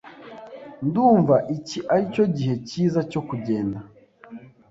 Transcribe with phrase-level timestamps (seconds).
[0.87, 3.79] Ndumva iki aricyo gihe cyiza cyo kugenda.